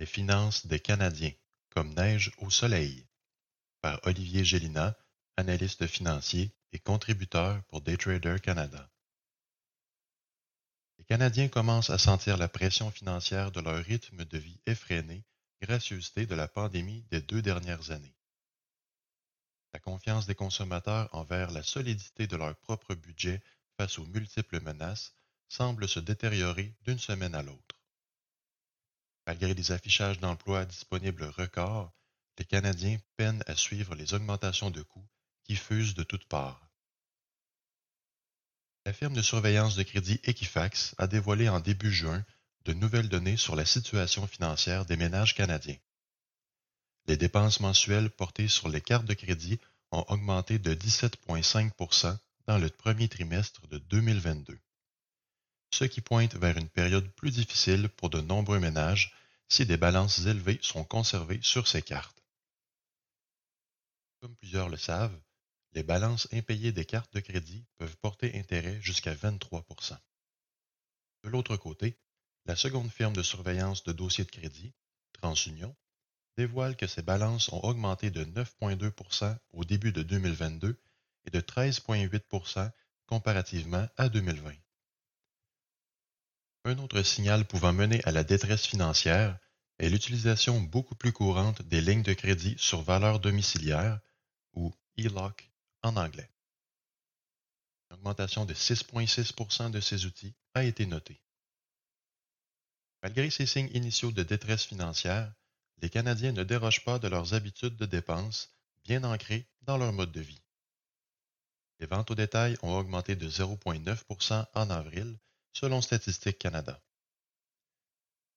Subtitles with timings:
[0.00, 1.34] Les finances des Canadiens,
[1.68, 3.06] comme neige au soleil,
[3.82, 4.96] par Olivier Gélina,
[5.36, 8.90] analyste financier et contributeur pour Daytrader Canada.
[10.96, 15.22] Les Canadiens commencent à sentir la pression financière de leur rythme de vie effréné,
[15.60, 18.16] gracieuseté de la pandémie des deux dernières années.
[19.74, 23.42] La confiance des consommateurs envers la solidité de leur propre budget
[23.76, 25.12] face aux multiples menaces
[25.48, 27.79] semble se détériorer d'une semaine à l'autre.
[29.30, 31.92] Malgré des affichages d'emplois disponibles records,
[32.36, 35.06] les Canadiens peinent à suivre les augmentations de coûts
[35.44, 36.68] qui fusent de toutes parts.
[38.84, 42.24] La firme de surveillance de crédit Equifax a dévoilé en début juin
[42.64, 45.78] de nouvelles données sur la situation financière des ménages canadiens.
[47.06, 49.60] Les dépenses mensuelles portées sur les cartes de crédit
[49.92, 52.18] ont augmenté de 17,5%
[52.48, 54.58] dans le premier trimestre de 2022,
[55.72, 59.14] ce qui pointe vers une période plus difficile pour de nombreux ménages
[59.50, 62.22] si des balances élevées sont conservées sur ces cartes.
[64.20, 65.20] Comme plusieurs le savent,
[65.72, 69.98] les balances impayées des cartes de crédit peuvent porter intérêt jusqu'à 23%
[71.24, 71.98] De l'autre côté,
[72.46, 74.72] la seconde firme de surveillance de dossiers de crédit,
[75.12, 75.76] TransUnion,
[76.36, 80.80] dévoile que ces balances ont augmenté de 9,2% au début de 2022
[81.26, 82.70] et de 13,8%
[83.06, 84.54] comparativement à 2020.
[86.64, 89.38] Un autre signal pouvant mener à la détresse financière
[89.78, 93.98] est l'utilisation beaucoup plus courante des lignes de crédit sur valeur domiciliaire,
[94.52, 95.50] ou ELOC
[95.82, 96.30] en anglais.
[97.88, 101.22] Une augmentation de 6,6% de ces outils a été notée.
[103.02, 105.32] Malgré ces signes initiaux de détresse financière,
[105.78, 108.50] les Canadiens ne dérogent pas de leurs habitudes de dépenses
[108.84, 110.42] bien ancrées dans leur mode de vie.
[111.78, 115.18] Les ventes au détail ont augmenté de 0,9% en avril
[115.52, 116.80] selon Statistique Canada.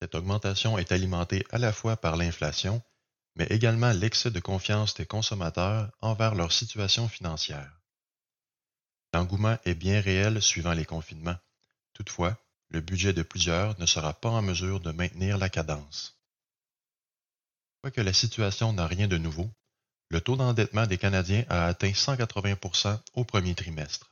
[0.00, 2.82] Cette augmentation est alimentée à la fois par l'inflation,
[3.34, 7.80] mais également l'excès de confiance des consommateurs envers leur situation financière.
[9.14, 11.38] L'engouement est bien réel suivant les confinements.
[11.94, 12.36] Toutefois,
[12.70, 16.18] le budget de plusieurs ne sera pas en mesure de maintenir la cadence.
[17.82, 19.50] Quoique la situation n'a rien de nouveau,
[20.10, 24.10] le taux d'endettement des Canadiens a atteint 180 au premier trimestre.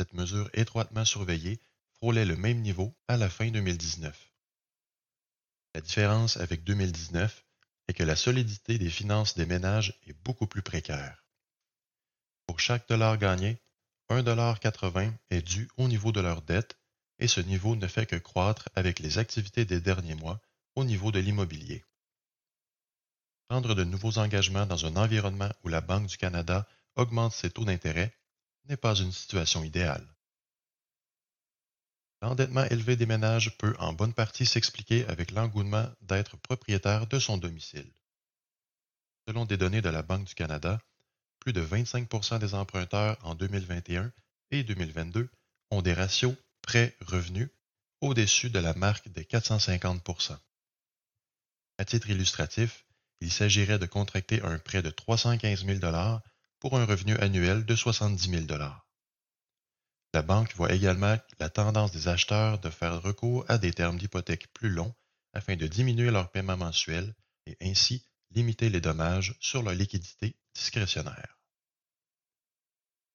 [0.00, 1.60] Cette mesure étroitement surveillée
[1.94, 4.32] frôlait le même niveau à la fin 2019.
[5.74, 7.44] La différence avec 2019
[7.88, 11.24] est que la solidité des finances des ménages est beaucoup plus précaire.
[12.46, 13.60] Pour chaque dollar gagné,
[14.10, 16.78] 1,80$ est dû au niveau de leur dette
[17.18, 20.40] et ce niveau ne fait que croître avec les activités des derniers mois
[20.76, 21.84] au niveau de l'immobilier.
[23.48, 27.64] Prendre de nouveaux engagements dans un environnement où la Banque du Canada augmente ses taux
[27.64, 28.14] d'intérêt
[28.68, 30.06] n'est pas une situation idéale.
[32.20, 37.38] L'endettement élevé des ménages peut en bonne partie s'expliquer avec l'engouement d'être propriétaire de son
[37.38, 37.90] domicile.
[39.26, 40.80] Selon des données de la Banque du Canada,
[41.38, 44.12] plus de 25% des emprunteurs en 2021
[44.50, 45.28] et 2022
[45.70, 47.50] ont des ratios prêts-revenus
[48.00, 50.38] au-dessus de la marque des 450%
[51.78, 52.84] À titre illustratif,
[53.20, 55.78] il s'agirait de contracter un prêt de 315 000
[56.60, 58.60] pour un revenu annuel de 70 000
[60.14, 64.52] La banque voit également la tendance des acheteurs de faire recours à des termes d'hypothèque
[64.52, 64.94] plus longs
[65.32, 67.14] afin de diminuer leur paiement mensuel
[67.46, 71.38] et ainsi limiter les dommages sur leur liquidité discrétionnaire.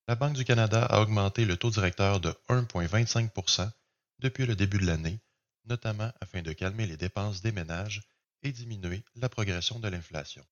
[0.07, 3.71] La Banque du Canada a augmenté le taux directeur de 1,25%
[4.19, 5.19] depuis le début de l'année,
[5.65, 8.01] notamment afin de calmer les dépenses des ménages
[8.41, 10.45] et diminuer la progression de l'inflation.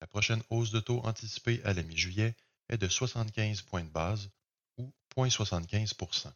[0.00, 2.34] La prochaine hausse de taux anticipée à la mi-juillet
[2.68, 4.30] est de 75 points de base
[4.78, 6.32] ou 0,75%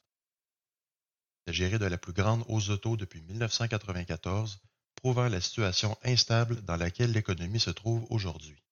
[1.46, 4.60] C'est géré de la plus grande hausse de taux depuis 1994,
[4.94, 8.62] prouvant la situation instable dans laquelle l'économie se trouve aujourd'hui.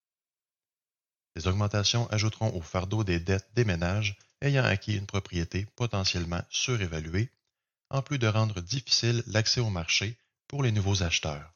[1.37, 7.31] Ces augmentations ajouteront au fardeau des dettes des ménages ayant acquis une propriété potentiellement surévaluée,
[7.91, 10.17] en plus de rendre difficile l'accès au marché
[10.49, 11.56] pour les nouveaux acheteurs.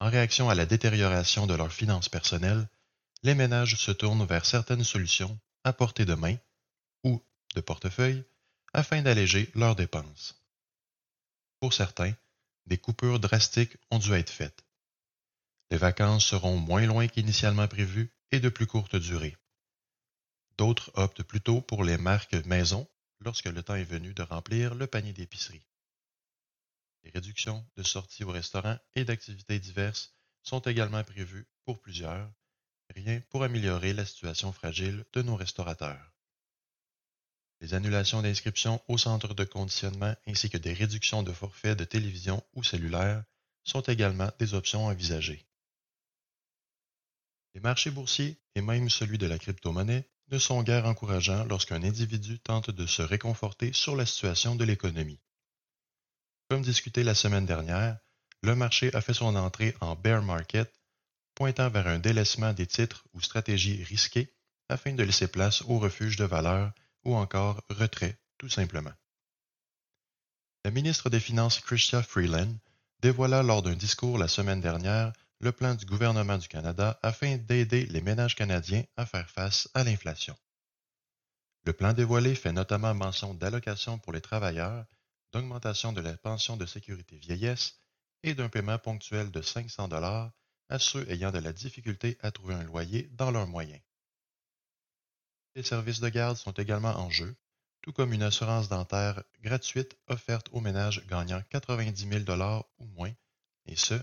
[0.00, 2.68] En réaction à la détérioration de leurs finances personnelles,
[3.22, 6.36] les ménages se tournent vers certaines solutions à portée de main
[7.02, 7.22] ou
[7.54, 8.24] de portefeuille
[8.74, 10.42] afin d'alléger leurs dépenses.
[11.60, 12.12] Pour certains,
[12.66, 14.64] des coupures drastiques ont dû être faites.
[15.70, 19.36] Les vacances seront moins loin qu'initialement prévu et de plus courte durée.
[20.58, 22.86] D'autres optent plutôt pour les marques maison
[23.20, 25.64] lorsque le temps est venu de remplir le panier d'épicerie.
[27.06, 30.12] Les réductions de sorties au restaurant et d'activités diverses
[30.42, 32.28] sont également prévues pour plusieurs,
[32.96, 36.12] rien pour améliorer la situation fragile de nos restaurateurs.
[37.60, 42.42] Les annulations d'inscriptions au centre de conditionnement ainsi que des réductions de forfaits de télévision
[42.54, 43.22] ou cellulaire
[43.62, 45.46] sont également des options envisagées.
[47.54, 52.40] Les marchés boursiers et même celui de la crypto-monnaie ne sont guère encourageants lorsqu'un individu
[52.40, 55.20] tente de se réconforter sur la situation de l'économie.
[56.48, 57.98] Comme discuté la semaine dernière,
[58.42, 60.72] le marché a fait son entrée en bear market,
[61.34, 64.32] pointant vers un délaissement des titres ou stratégies risquées
[64.68, 66.72] afin de laisser place au refuge de valeur
[67.04, 68.92] ou encore retrait, tout simplement.
[70.64, 72.54] La ministre des Finances Chrystia Freeland
[73.00, 77.86] dévoila lors d'un discours la semaine dernière le plan du gouvernement du Canada afin d'aider
[77.86, 80.36] les ménages canadiens à faire face à l'inflation.
[81.64, 84.86] Le plan dévoilé fait notamment mention d'allocations pour les travailleurs,
[85.32, 87.80] d'augmentation de la pension de sécurité vieillesse
[88.22, 90.32] et d'un paiement ponctuel de 500 dollars
[90.68, 93.80] à ceux ayant de la difficulté à trouver un loyer dans leurs moyens.
[95.54, 97.36] Les services de garde sont également en jeu,
[97.82, 103.12] tout comme une assurance dentaire gratuite offerte aux ménages gagnant 90 000 ou moins,
[103.66, 103.94] et ce,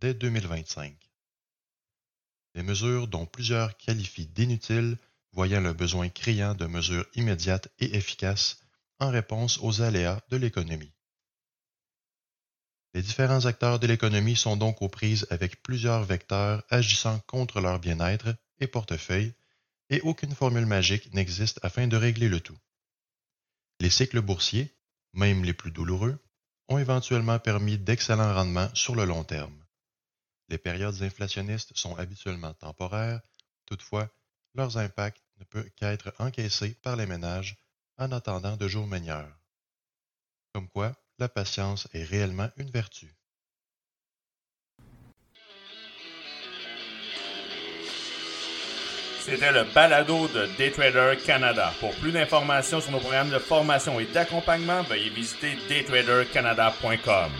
[0.00, 0.96] dès 2025.
[2.54, 4.98] Des mesures dont plusieurs qualifient d'inutiles,
[5.32, 8.60] voyant le besoin criant de mesures immédiates et efficaces
[9.00, 10.92] en réponse aux aléas de l'économie.
[12.92, 17.78] Les différents acteurs de l'économie sont donc aux prises avec plusieurs vecteurs agissant contre leur
[17.78, 19.32] bien-être et portefeuille,
[19.90, 22.58] et aucune formule magique n'existe afin de régler le tout.
[23.80, 24.74] Les cycles boursiers,
[25.14, 26.18] même les plus douloureux,
[26.68, 29.64] ont éventuellement permis d'excellents rendements sur le long terme.
[30.48, 33.20] Les périodes inflationnistes sont habituellement temporaires,
[33.66, 34.08] toutefois,
[34.54, 37.56] leurs impacts ne peuvent qu'être encaissés par les ménages
[38.00, 39.38] en attendant de jours meilleurs.
[40.54, 43.14] Comme quoi, la patience est réellement une vertu.
[49.20, 51.72] C'était le balado de Daytrader Canada.
[51.78, 57.30] Pour plus d'informations sur nos programmes de formation et d'accompagnement, veuillez visiter daytradercanada.com.